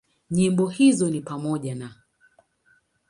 Nyimbo 0.31 0.67
hizo 0.69 1.09
ni 1.09 1.21
pamoja 1.21 1.75
na; 1.75 1.93